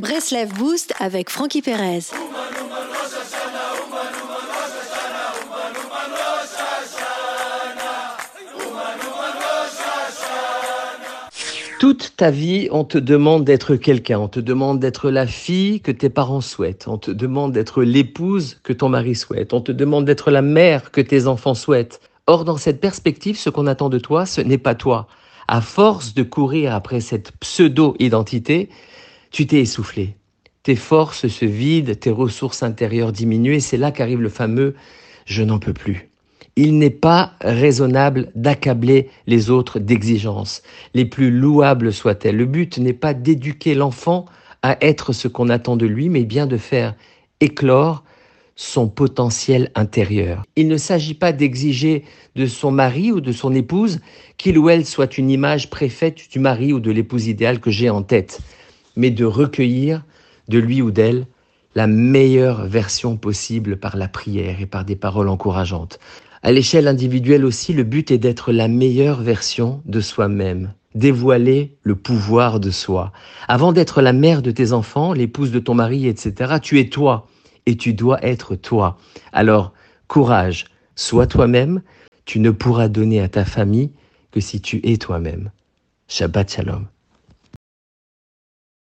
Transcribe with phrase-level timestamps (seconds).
[0.00, 2.00] Breslev Boost avec Frankie Perez.
[11.78, 15.92] Toute ta vie, on te demande d'être quelqu'un, on te demande d'être la fille que
[15.92, 20.06] tes parents souhaitent, on te demande d'être l'épouse que ton mari souhaite, on te demande
[20.06, 22.00] d'être la mère que tes enfants souhaitent.
[22.26, 25.08] Or, dans cette perspective, ce qu'on attend de toi, ce n'est pas toi.
[25.46, 28.70] À force de courir après cette pseudo-identité,
[29.30, 30.16] tu t'es essoufflé.
[30.62, 34.74] Tes forces se vident, tes ressources intérieures diminuent, c'est là qu'arrive le fameux
[35.30, 36.10] je n'en peux plus.
[36.56, 40.62] Il n'est pas raisonnable d'accabler les autres d'exigences,
[40.94, 42.36] les plus louables soient-elles.
[42.36, 44.26] Le but n'est pas d'éduquer l'enfant
[44.62, 46.94] à être ce qu'on attend de lui, mais bien de faire
[47.40, 48.04] éclore
[48.56, 50.42] son potentiel intérieur.
[50.56, 52.04] Il ne s'agit pas d'exiger
[52.36, 54.00] de son mari ou de son épouse
[54.36, 57.88] qu'il ou elle soit une image préfète du mari ou de l'épouse idéale que j'ai
[57.88, 58.40] en tête,
[58.96, 60.04] mais de recueillir
[60.48, 61.26] de lui ou d'elle
[61.74, 65.98] la meilleure version possible par la prière et par des paroles encourageantes.
[66.42, 71.94] À l'échelle individuelle aussi, le but est d'être la meilleure version de soi-même, dévoiler le
[71.94, 73.12] pouvoir de soi.
[73.46, 77.28] Avant d'être la mère de tes enfants, l'épouse de ton mari, etc., tu es toi
[77.66, 78.96] et tu dois être toi.
[79.32, 79.72] Alors,
[80.08, 80.64] courage,
[80.96, 81.82] sois toi-même,
[82.24, 83.90] tu ne pourras donner à ta famille
[84.30, 85.50] que si tu es toi-même.
[86.08, 86.86] Shabbat Shalom.